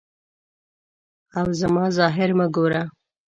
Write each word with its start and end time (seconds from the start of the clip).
او 1.39 1.47
زما 1.61 1.85
ظاهر 1.97 2.29
مه 2.39 2.47
ګوره. 2.55 2.83